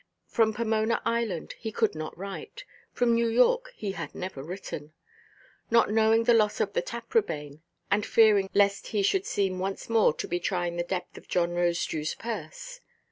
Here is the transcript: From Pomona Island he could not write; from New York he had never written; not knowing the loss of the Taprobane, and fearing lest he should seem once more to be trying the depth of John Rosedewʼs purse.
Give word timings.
From 0.25 0.51
Pomona 0.55 0.99
Island 1.05 1.53
he 1.59 1.71
could 1.71 1.93
not 1.93 2.17
write; 2.17 2.65
from 2.91 3.13
New 3.13 3.27
York 3.27 3.71
he 3.75 3.91
had 3.91 4.15
never 4.15 4.41
written; 4.41 4.93
not 5.69 5.91
knowing 5.91 6.23
the 6.23 6.33
loss 6.33 6.59
of 6.59 6.73
the 6.73 6.81
Taprobane, 6.81 7.61
and 7.91 8.03
fearing 8.03 8.49
lest 8.55 8.87
he 8.87 9.03
should 9.03 9.27
seem 9.27 9.59
once 9.59 9.91
more 9.91 10.11
to 10.15 10.27
be 10.27 10.39
trying 10.39 10.77
the 10.77 10.83
depth 10.83 11.19
of 11.19 11.27
John 11.27 11.51
Rosedewʼs 11.51 12.17
purse. 12.17 12.79